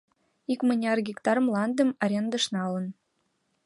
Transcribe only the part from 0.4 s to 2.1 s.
Икмыняр гектар мландым